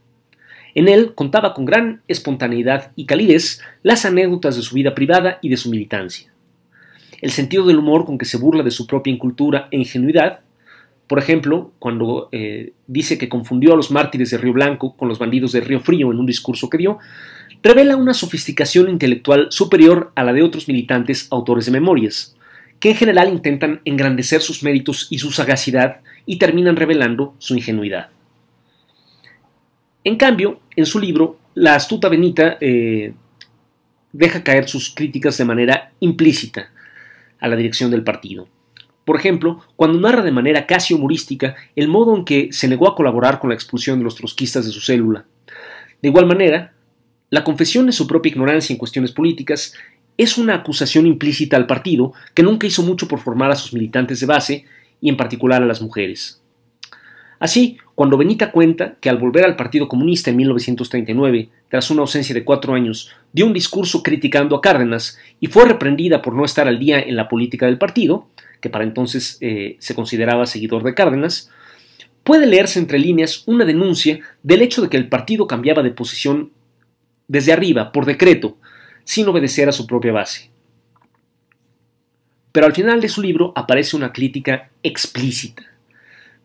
[0.76, 5.48] En él contaba con gran espontaneidad y calidez las anécdotas de su vida privada y
[5.48, 6.32] de su militancia.
[7.20, 10.44] El sentido del humor con que se burla de su propia incultura e ingenuidad,
[11.06, 15.18] por ejemplo, cuando eh, dice que confundió a los mártires de Río Blanco con los
[15.18, 16.98] bandidos de Río Frío en un discurso que dio,
[17.62, 22.36] revela una sofisticación intelectual superior a la de otros militantes autores de memorias,
[22.80, 28.08] que en general intentan engrandecer sus méritos y su sagacidad y terminan revelando su ingenuidad.
[30.04, 33.14] En cambio, en su libro, la astuta Benita eh,
[34.12, 36.70] deja caer sus críticas de manera implícita
[37.40, 38.48] a la dirección del partido.
[39.04, 42.94] Por ejemplo, cuando narra de manera casi humorística el modo en que se negó a
[42.94, 45.26] colaborar con la expulsión de los trotskistas de su célula.
[46.00, 46.72] De igual manera,
[47.30, 49.74] la confesión de su propia ignorancia en cuestiones políticas
[50.16, 54.20] es una acusación implícita al partido que nunca hizo mucho por formar a sus militantes
[54.20, 54.64] de base
[55.00, 56.40] y en particular a las mujeres.
[57.38, 62.34] Así, cuando Benita cuenta que al volver al Partido Comunista en 1939, tras una ausencia
[62.34, 66.68] de cuatro años, dio un discurso criticando a Cárdenas y fue reprendida por no estar
[66.68, 68.28] al día en la política del partido,
[68.64, 71.50] que para entonces eh, se consideraba seguidor de Cárdenas,
[72.22, 76.50] puede leerse entre líneas una denuncia del hecho de que el partido cambiaba de posición
[77.28, 78.56] desde arriba, por decreto,
[79.04, 80.50] sin obedecer a su propia base.
[82.52, 85.74] Pero al final de su libro aparece una crítica explícita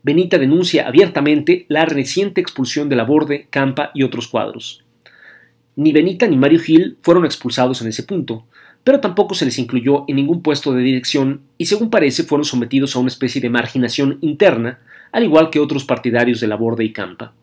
[0.02, 4.84] Benita denuncia abiertamente la reciente expulsión de Laborde, Campa y otros cuadros.
[5.76, 8.46] Ni Benita ni Mario Gil fueron expulsados en ese punto,
[8.90, 12.96] pero tampoco se les incluyó en ningún puesto de dirección y según parece fueron sometidos
[12.96, 14.80] a una especie de marginación interna,
[15.12, 17.34] al igual que otros partidarios de Laborde y Campa.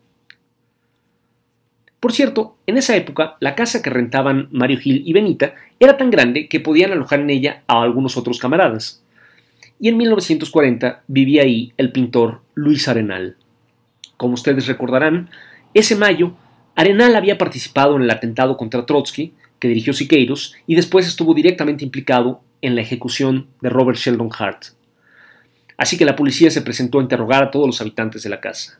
[2.01, 6.09] Por cierto, en esa época la casa que rentaban Mario Gil y Benita era tan
[6.09, 9.01] grande que podían alojar en ella a algunos otros camaradas
[9.79, 13.37] y en 1940 vivía ahí el pintor Luis Arenal.
[14.17, 15.29] Como ustedes recordarán,
[15.73, 16.33] ese mayo
[16.75, 21.83] Arenal había participado en el atentado contra Trotsky, que dirigió Siqueiros, y después estuvo directamente
[21.83, 24.65] implicado en la ejecución de Robert Sheldon Hart.
[25.77, 28.79] Así que la policía se presentó a interrogar a todos los habitantes de la casa.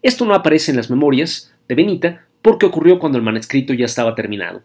[0.00, 4.14] Esto no aparece en las memorias de Benita porque ocurrió cuando el manuscrito ya estaba
[4.14, 4.62] terminado.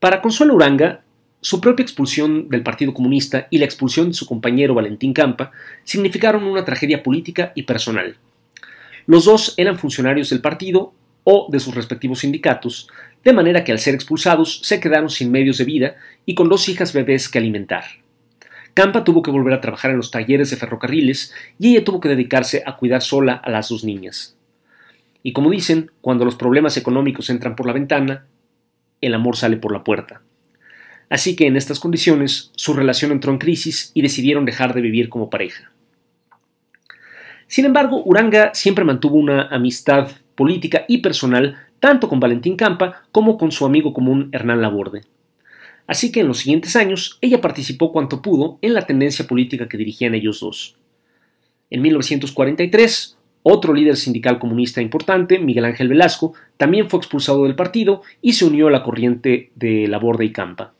[0.00, 1.02] Para Consuelo Uranga,
[1.40, 5.52] su propia expulsión del Partido Comunista y la expulsión de su compañero Valentín Campa
[5.84, 8.16] significaron una tragedia política y personal.
[9.06, 10.92] Los dos eran funcionarios del partido
[11.30, 12.88] o de sus respectivos sindicatos,
[13.22, 16.70] de manera que al ser expulsados se quedaron sin medios de vida y con dos
[16.70, 17.84] hijas bebés que alimentar.
[18.72, 22.08] Campa tuvo que volver a trabajar en los talleres de ferrocarriles y ella tuvo que
[22.08, 24.38] dedicarse a cuidar sola a las dos niñas.
[25.22, 28.24] Y como dicen, cuando los problemas económicos entran por la ventana,
[29.02, 30.22] el amor sale por la puerta.
[31.10, 35.10] Así que en estas condiciones su relación entró en crisis y decidieron dejar de vivir
[35.10, 35.72] como pareja.
[37.46, 40.08] Sin embargo, Uranga siempre mantuvo una amistad
[40.38, 45.02] política y personal tanto con Valentín Campa como con su amigo común Hernán Laborde.
[45.88, 49.76] Así que en los siguientes años ella participó cuanto pudo en la tendencia política que
[49.76, 50.76] dirigían ellos dos.
[51.70, 58.02] En 1943, otro líder sindical comunista importante, Miguel Ángel Velasco, también fue expulsado del partido
[58.22, 60.72] y se unió a la corriente de Laborde y Campa.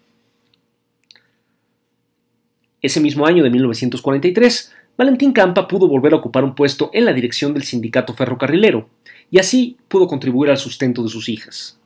[2.81, 7.13] Ese mismo año de 1943, Valentín Campa pudo volver a ocupar un puesto en la
[7.13, 8.89] dirección del sindicato ferrocarrilero,
[9.31, 11.79] y así pudo contribuir al sustento de sus hijas.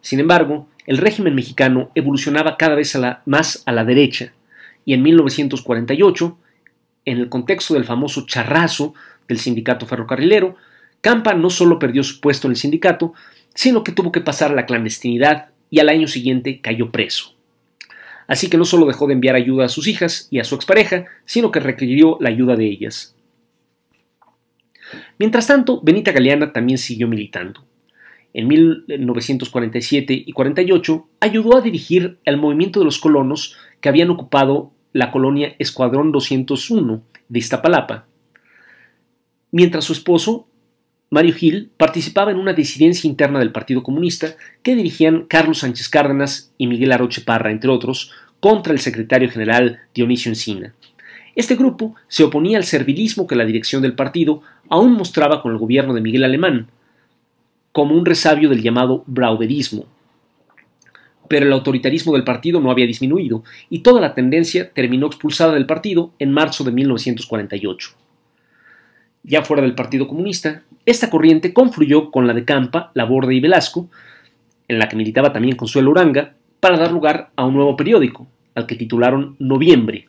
[0.00, 4.32] Sin embargo, el régimen mexicano evolucionaba cada vez más a la derecha,
[4.84, 6.38] y en 1948,
[7.04, 8.94] en el contexto del famoso charrazo
[9.28, 10.56] del sindicato ferrocarrilero,
[11.00, 13.14] Campa no solo perdió su puesto en el sindicato,
[13.54, 17.36] sino que tuvo que pasar a la clandestinidad y al año siguiente cayó preso
[18.26, 21.06] así que no solo dejó de enviar ayuda a sus hijas y a su expareja,
[21.24, 23.15] sino que requirió la ayuda de ellas.
[25.18, 27.64] Mientras tanto, Benita Galeana también siguió militando.
[28.34, 34.72] En 1947 y 48 ayudó a dirigir el movimiento de los colonos que habían ocupado
[34.92, 38.06] la colonia Escuadrón 201 de Iztapalapa,
[39.50, 40.48] mientras su esposo,
[41.08, 46.52] Mario Gil, participaba en una disidencia interna del Partido Comunista que dirigían Carlos Sánchez Cárdenas
[46.58, 50.74] y Miguel Aroche Parra, entre otros, contra el secretario general Dionisio Encina.
[51.36, 55.58] Este grupo se oponía al servilismo que la dirección del partido aún mostraba con el
[55.58, 56.68] gobierno de Miguel Alemán,
[57.72, 59.86] como un resabio del llamado brauderismo.
[61.28, 65.66] Pero el autoritarismo del partido no había disminuido, y toda la tendencia terminó expulsada del
[65.66, 67.90] partido en marzo de 1948.
[69.24, 73.88] Ya fuera del Partido Comunista, esta corriente confluyó con la de Campa, Laborde y Velasco,
[74.68, 78.66] en la que militaba también Consuelo Uranga, para dar lugar a un nuevo periódico, al
[78.66, 80.08] que titularon Noviembre,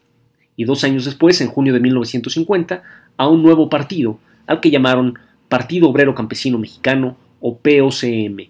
[0.56, 2.84] y dos años después, en junio de 1950,
[3.18, 8.50] a un nuevo partido, al que llamaron Partido Obrero Campesino Mexicano o POCM.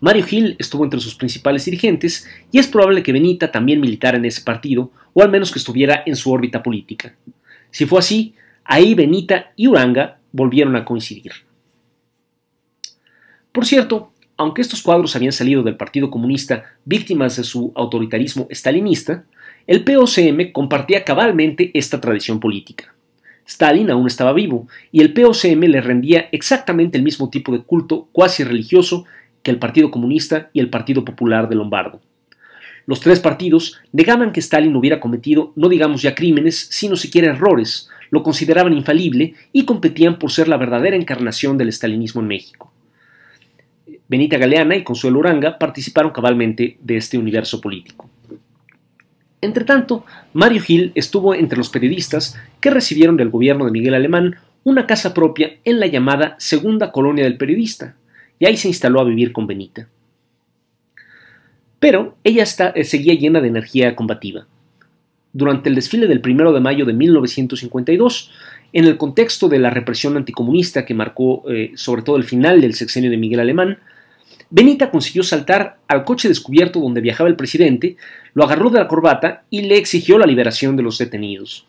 [0.00, 4.24] Mario Gil estuvo entre sus principales dirigentes y es probable que Benita también militara en
[4.24, 7.14] ese partido, o al menos que estuviera en su órbita política.
[7.70, 11.32] Si fue así, ahí Benita y Uranga volvieron a coincidir.
[13.52, 19.24] Por cierto, aunque estos cuadros habían salido del Partido Comunista víctimas de su autoritarismo stalinista,
[19.66, 22.95] el POCM compartía cabalmente esta tradición política.
[23.46, 28.08] Stalin aún estaba vivo y el POCM le rendía exactamente el mismo tipo de culto
[28.12, 29.04] cuasi religioso
[29.42, 32.00] que el Partido Comunista y el Partido Popular de Lombardo.
[32.86, 37.88] Los tres partidos negaban que Stalin hubiera cometido no digamos ya crímenes, sino siquiera errores,
[38.10, 42.72] lo consideraban infalible y competían por ser la verdadera encarnación del estalinismo en México.
[44.08, 48.08] Benita Galeana y Consuelo Uranga participaron cabalmente de este universo político.
[49.40, 54.86] Entretanto, Mario Gil estuvo entre los periodistas que recibieron del gobierno de Miguel Alemán una
[54.86, 57.94] casa propia en la llamada Segunda Colonia del Periodista,
[58.38, 59.88] y ahí se instaló a vivir con Benita.
[61.78, 62.44] Pero ella
[62.74, 64.46] eh, seguía llena de energía combativa
[65.36, 68.32] durante el desfile del 1 de mayo de 1952,
[68.72, 72.72] en el contexto de la represión anticomunista que marcó eh, sobre todo el final del
[72.72, 73.78] sexenio de Miguel Alemán,
[74.50, 77.96] Benita consiguió saltar al coche descubierto donde viajaba el presidente,
[78.32, 81.66] lo agarró de la corbata y le exigió la liberación de los detenidos.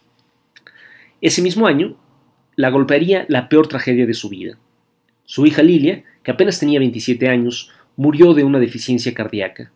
[1.21, 1.95] Ese mismo año,
[2.55, 4.57] la golpearía la peor tragedia de su vida.
[5.25, 9.71] Su hija Lilia, que apenas tenía 27 años, murió de una deficiencia cardíaca.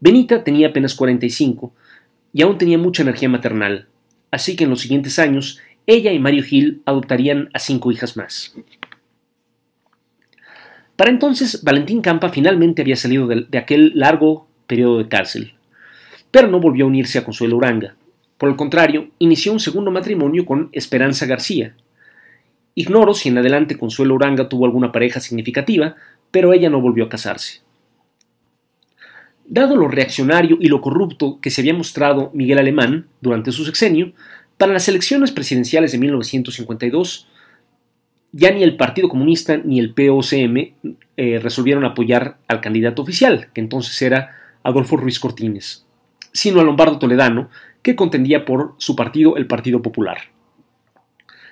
[0.00, 1.72] Benita tenía apenas 45,
[2.32, 3.88] y aún tenía mucha energía maternal,
[4.30, 8.54] así que en los siguientes años ella y Mario Gil adoptarían a cinco hijas más.
[10.98, 15.54] Para entonces, Valentín Campa finalmente había salido de, aquel largo periodo de cárcel,
[16.32, 17.94] pero no volvió a unirse a Consuelo Uranga.
[18.36, 21.76] Por el contrario, inició un segundo matrimonio con Esperanza García.
[22.74, 25.94] Ignoro si en adelante Consuelo Uranga tuvo alguna pareja significativa,
[26.32, 27.60] pero ella no volvió a casarse.
[29.46, 34.14] Dado lo reaccionario y lo corrupto que se había mostrado Miguel Alemán durante su sexenio,
[34.56, 37.28] para las elecciones presidenciales de 1952,
[38.32, 40.72] ya ni el Partido Comunista ni el POCM
[41.16, 45.86] eh, resolvieron apoyar al candidato oficial, que entonces era Adolfo Ruiz Cortines,
[46.32, 47.48] sino a Lombardo Toledano,
[47.82, 50.18] que contendía por su partido, el Partido Popular.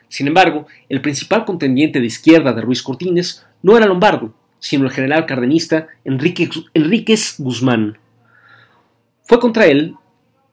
[0.09, 4.91] Sin embargo, el principal contendiente de izquierda de Ruiz Cortines no era Lombardo, sino el
[4.91, 7.99] general cardenista Enrique, Enríquez Guzmán.
[9.25, 9.95] Fue contra él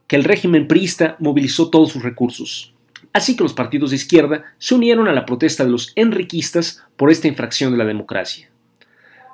[0.08, 2.73] que el régimen priista movilizó todos sus recursos.
[3.14, 7.12] Así que los partidos de izquierda se unieron a la protesta de los enriquistas por
[7.12, 8.50] esta infracción de la democracia.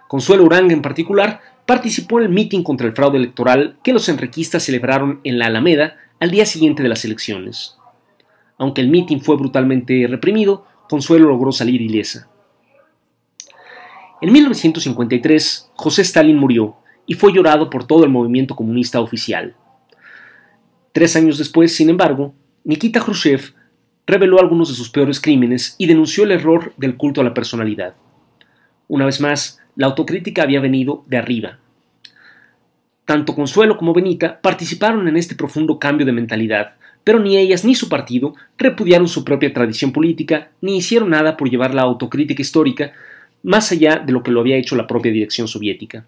[0.09, 4.63] Consuelo Uranga en particular participó en el mitin contra el fraude electoral que los enriquistas
[4.63, 7.77] celebraron en la Alameda al día siguiente de las elecciones.
[8.57, 12.27] Aunque el mitin fue brutalmente reprimido, Consuelo logró salir ilesa.
[14.21, 19.55] En 1953, José Stalin murió y fue llorado por todo el movimiento comunista oficial.
[20.91, 22.33] Tres años después, sin embargo,
[22.65, 23.53] Nikita Khrushchev
[24.09, 27.95] reveló algunos de sus peores crímenes y denunció el error del culto a la personalidad.
[28.87, 31.59] Una vez más, la autocrítica había venido de arriba.
[33.05, 37.75] Tanto Consuelo como Benita participaron en este profundo cambio de mentalidad, pero ni ellas ni
[37.75, 42.93] su partido repudiaron su propia tradición política ni hicieron nada por llevar la autocrítica histórica
[43.43, 46.05] más allá de lo que lo había hecho la propia dirección soviética.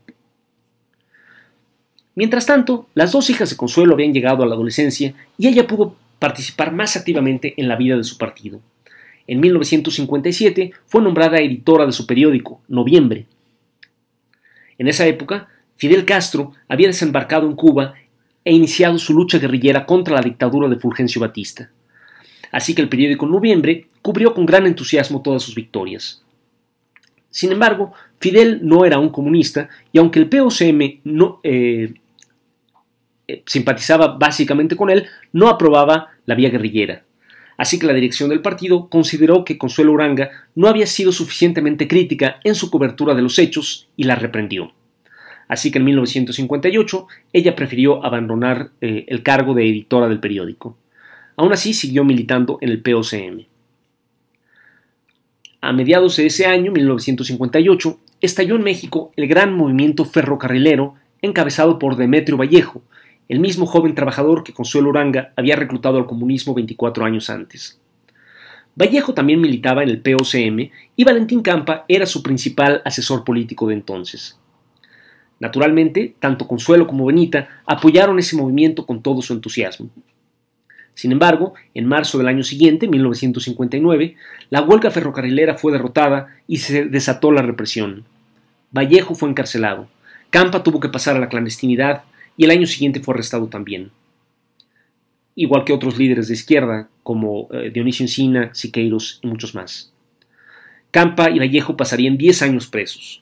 [2.13, 5.95] Mientras tanto, las dos hijas de Consuelo habían llegado a la adolescencia y ella pudo
[6.21, 8.61] participar más activamente en la vida de su partido.
[9.25, 13.25] En 1957 fue nombrada editora de su periódico, Noviembre.
[14.77, 17.95] En esa época, Fidel Castro había desembarcado en Cuba
[18.45, 21.71] e iniciado su lucha guerrillera contra la dictadura de Fulgencio Batista.
[22.51, 26.23] Así que el periódico Noviembre cubrió con gran entusiasmo todas sus victorias.
[27.31, 31.95] Sin embargo, Fidel no era un comunista y aunque el POCM no, eh,
[33.31, 37.03] eh, simpatizaba básicamente con él, no aprobaba la vía guerrillera.
[37.57, 42.39] Así que la dirección del partido consideró que Consuelo Uranga no había sido suficientemente crítica
[42.43, 44.73] en su cobertura de los hechos y la reprendió.
[45.47, 50.77] Así que en 1958 ella prefirió abandonar eh, el cargo de editora del periódico.
[51.35, 53.45] Aún así siguió militando en el POCM.
[55.59, 61.97] A mediados de ese año, 1958, estalló en México el gran movimiento ferrocarrilero encabezado por
[61.97, 62.81] Demetrio Vallejo,
[63.29, 67.79] el mismo joven trabajador que Consuelo Uranga había reclutado al comunismo 24 años antes.
[68.75, 73.73] Vallejo también militaba en el POCM y Valentín Campa era su principal asesor político de
[73.73, 74.37] entonces.
[75.39, 79.89] Naturalmente, tanto Consuelo como Benita apoyaron ese movimiento con todo su entusiasmo.
[80.93, 84.15] Sin embargo, en marzo del año siguiente, 1959,
[84.49, 88.05] la huelga ferrocarrilera fue derrotada y se desató la represión.
[88.71, 89.87] Vallejo fue encarcelado.
[90.29, 92.03] Campa tuvo que pasar a la clandestinidad
[92.41, 93.91] y el año siguiente fue arrestado también.
[95.35, 99.93] Igual que otros líderes de izquierda como eh, Dionisio Encina, Siqueiros y muchos más.
[100.89, 103.21] Campa y Vallejo pasarían 10 años presos.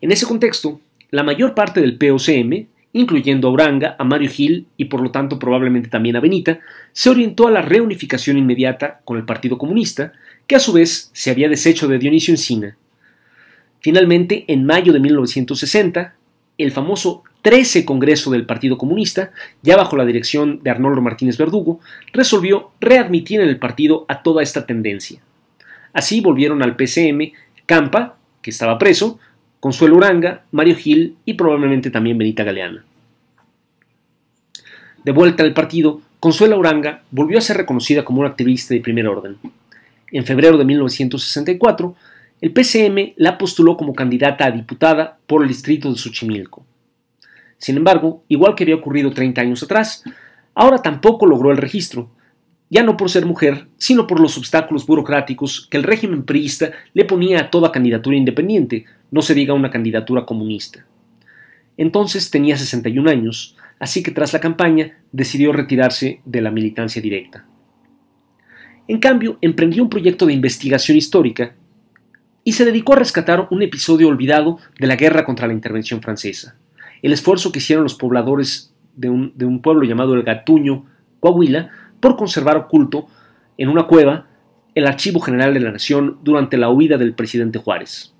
[0.00, 4.86] En ese contexto, la mayor parte del POCM incluyendo a Uranga, a Mario Gil y
[4.86, 6.60] por lo tanto probablemente también a Benita,
[6.92, 10.12] se orientó a la reunificación inmediata con el Partido Comunista,
[10.46, 12.78] que a su vez se había deshecho de Dionisio Encina.
[13.80, 16.14] Finalmente, en mayo de 1960,
[16.56, 19.30] el famoso 13 Congreso del Partido Comunista,
[19.60, 21.78] ya bajo la dirección de Arnoldo Martínez Verdugo,
[22.14, 25.20] resolvió readmitir en el partido a toda esta tendencia.
[25.92, 27.32] Así volvieron al PCM
[27.66, 29.18] Campa, que estaba preso,
[29.60, 32.82] Consuelo Uranga, Mario Gil y probablemente también Benita Galeana.
[35.04, 39.06] De vuelta al partido, Consuelo Uranga volvió a ser reconocida como una activista de primer
[39.06, 39.36] orden.
[40.12, 41.94] En febrero de 1964,
[42.40, 46.64] el PCM la postuló como candidata a diputada por el distrito de Xochimilco.
[47.64, 50.04] Sin embargo, igual que había ocurrido 30 años atrás,
[50.54, 52.10] ahora tampoco logró el registro,
[52.68, 57.06] ya no por ser mujer, sino por los obstáculos burocráticos que el régimen priista le
[57.06, 60.84] ponía a toda candidatura independiente, no se diga una candidatura comunista.
[61.78, 67.46] Entonces tenía 61 años, así que tras la campaña decidió retirarse de la militancia directa.
[68.88, 71.54] En cambio, emprendió un proyecto de investigación histórica
[72.44, 76.58] y se dedicó a rescatar un episodio olvidado de la guerra contra la intervención francesa,
[77.04, 80.86] el esfuerzo que hicieron los pobladores de un, pueblo llamado el Gatuño,
[81.20, 81.68] Coahuila,
[82.00, 83.08] por conservar oculto
[83.58, 84.26] en una cueva
[84.74, 88.14] el Archivo General de la Nación durante la huida del presidente Juárez.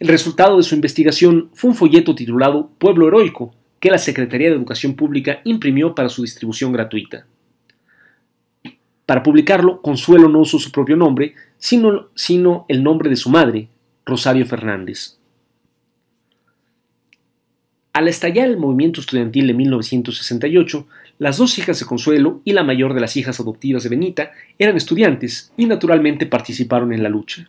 [0.00, 4.56] El resultado de su investigación fue un folleto titulado Pueblo Heroico, que la Secretaría de
[4.56, 7.26] Educación Pública imprimió para su distribución gratuita.
[9.04, 13.68] Para publicarlo, Consuelo no usó su propio nombre, sino el nombre de su madre,
[14.06, 15.18] Rosario Fernández.
[17.96, 20.86] Al estallar el movimiento estudiantil de 1968,
[21.18, 24.76] las dos hijas de Consuelo y la mayor de las hijas adoptivas de Benita eran
[24.76, 27.48] estudiantes y naturalmente participaron en la lucha.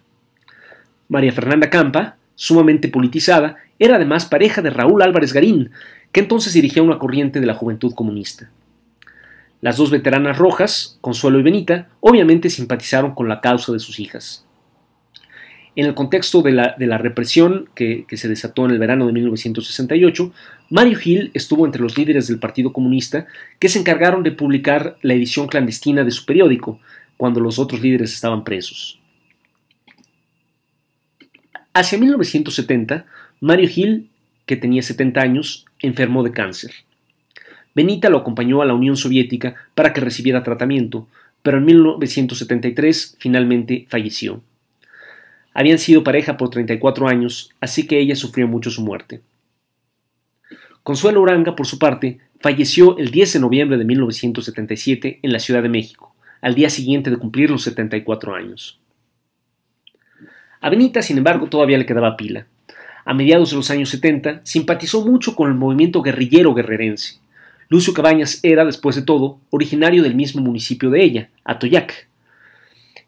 [1.10, 5.72] María Fernanda Campa, sumamente politizada, era además pareja de Raúl Álvarez Garín,
[6.14, 8.50] que entonces dirigía una corriente de la juventud comunista.
[9.60, 14.47] Las dos veteranas rojas, Consuelo y Benita, obviamente simpatizaron con la causa de sus hijas.
[15.78, 20.34] En el contexto de la, represión que, que, se desató en el verano de 1968,
[20.72, 23.28] Mario Gil estuvo entre los líderes del Partido Comunista
[23.60, 26.80] que se encargaron de publicar la edición clandestina de su periódico,
[27.16, 29.00] cuando los otros líderes estaban presos.
[31.76, 33.06] Hacia 1970,
[33.40, 34.10] Mario Gil,
[34.48, 36.72] que tenía 70 años, enfermó de cáncer.
[37.76, 41.08] Benita lo acompañó a la Unión Soviética para que recibiera tratamiento,
[41.44, 44.42] pero en 1973 finalmente falleció.
[45.58, 49.22] Habían sido pareja por 34 años, así que ella sufrió mucho su muerte.
[50.84, 55.64] Consuelo Uranga, por su parte, falleció el 10 de noviembre de 1977 en la Ciudad
[55.64, 58.80] de México, al día siguiente de cumplir los 74 años.
[60.62, 62.46] A Benita, sin embargo, todavía le quedaba pila.
[63.04, 67.18] A mediados de los años 70, simpatizó mucho con el movimiento guerrillero guerrerense.
[67.68, 72.08] Lucio Cabañas era, después de todo, originario del mismo municipio de ella, Atoyac.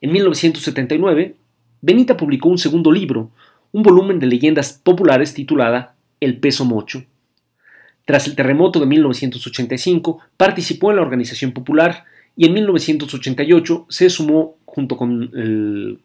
[0.02, 1.36] En 1979,
[1.82, 3.32] Benita publicó un segundo libro,
[3.72, 7.04] un volumen de leyendas populares titulada El peso mocho.
[8.06, 12.06] Tras el terremoto de 1985, participó en la organización popular
[12.36, 16.00] y en 1988 se sumó, junto con el,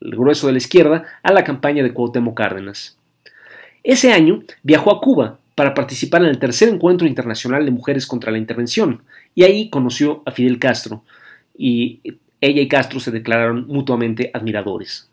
[0.00, 2.96] grueso de la izquierda, a la campaña de Cuauhtémoc Cárdenas.
[3.82, 8.32] Ese año viajó a Cuba para participar en el tercer encuentro internacional de mujeres contra
[8.32, 9.02] la intervención,
[9.34, 11.02] y ahí conoció a Fidel Castro,
[12.46, 15.10] ella y Castro se declararon mutuamente admiradores.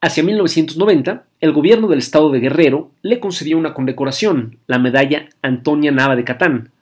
[0.00, 5.92] Hacia 1990, el gobierno del estado de Guerrero le concedió una condecoración, la medalla Antonia
[5.92, 6.72] Nava de Catán,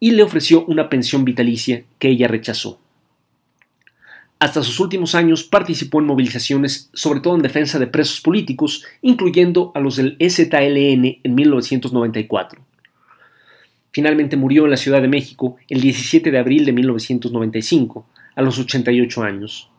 [0.00, 2.80] y le ofreció una pensión vitalicia que ella rechazó.
[4.40, 9.72] Hasta sus últimos años participó en movilizaciones, sobre todo en defensa de presos políticos, incluyendo
[9.74, 12.60] a los del EZLN en 1994.
[13.94, 18.58] Finalmente murió en la Ciudad de México el 17 de abril de 1995, a los
[18.58, 19.70] 88 años.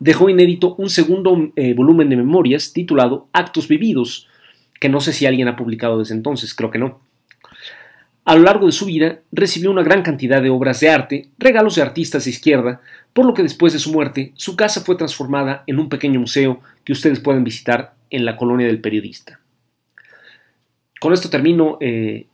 [0.00, 4.26] Dejó inédito un segundo eh, volumen de memorias titulado Actos Vividos,
[4.80, 7.00] que no sé si alguien ha publicado desde entonces, creo que no.
[8.24, 11.74] A lo largo de su vida recibió una gran cantidad de obras de arte, regalos
[11.74, 12.80] de artistas de izquierda,
[13.12, 16.60] por lo que después de su muerte su casa fue transformada en un pequeño museo
[16.84, 19.40] que ustedes pueden visitar en la colonia del periodista.
[20.98, 22.28] Con esto termino eh,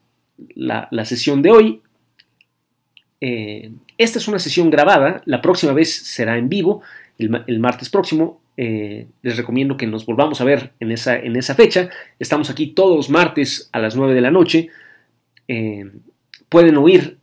[0.54, 1.82] la, sesión de hoy.
[3.20, 6.82] Eh, esta es una sesión grabada, la próxima vez será en vivo,
[7.18, 8.40] el, martes próximo.
[8.56, 11.90] Eh, les recomiendo que nos volvamos a ver en esa, en esa fecha.
[12.18, 14.68] Estamos aquí todos los martes a las 9 de la noche.
[16.48, 17.18] pueden oír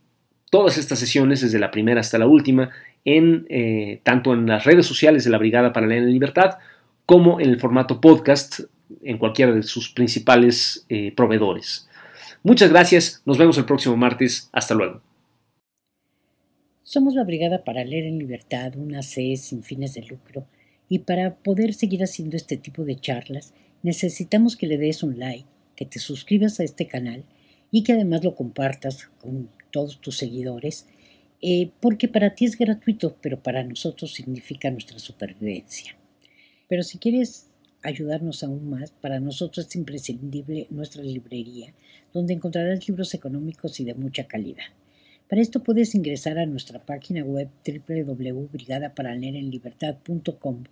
[0.50, 2.70] todas estas sesiones desde la primera hasta la última
[3.06, 6.58] en, eh, tanto en las redes sociales de la Brigada para la Libertad
[7.06, 8.60] como en el formato podcast
[9.02, 11.88] en cualquiera de sus principales eh, proveedores.
[12.46, 15.02] Muchas gracias, nos vemos el próximo martes, hasta luego.
[16.84, 20.46] Somos la Brigada para Leer en Libertad, una C sin fines de lucro,
[20.88, 25.48] y para poder seguir haciendo este tipo de charlas necesitamos que le des un like,
[25.74, 27.24] que te suscribas a este canal
[27.72, 30.86] y que además lo compartas con todos tus seguidores
[31.42, 35.96] eh, porque para ti es gratuito, pero para nosotros significa nuestra supervivencia.
[36.68, 37.50] Pero si quieres
[37.86, 41.72] ayudarnos aún más, para nosotros es imprescindible nuestra librería,
[42.12, 44.64] donde encontrarás libros económicos y de mucha calidad.
[45.28, 50.64] Para esto puedes ingresar a nuestra página web www.brigadaparanerenlibertad.com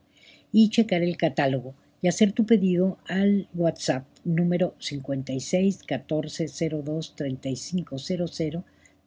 [0.52, 6.46] y checar el catálogo y hacer tu pedido al WhatsApp número 56 14
[6.82, 7.96] 02 35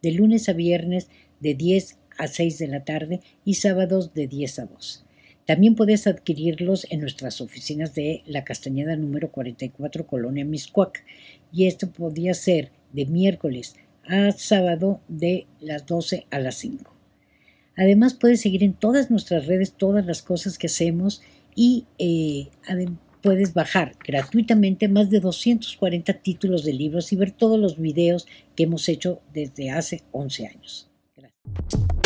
[0.02, 4.60] de lunes a viernes de 10 a 6 de la tarde y sábados de 10
[4.60, 5.07] a 2.
[5.48, 11.06] También puedes adquirirlos en nuestras oficinas de la Castañeda número 44, Colonia Miscuac.
[11.54, 16.94] Y esto podría ser de miércoles a sábado de las 12 a las 5.
[17.78, 21.22] Además puedes seguir en todas nuestras redes todas las cosas que hacemos
[21.56, 22.50] y eh,
[23.22, 28.28] puedes bajar gratuitamente más de 240 títulos de libros y ver todos los videos
[28.58, 30.90] que hemos hecho desde hace 11 años.
[31.16, 31.97] Gracias.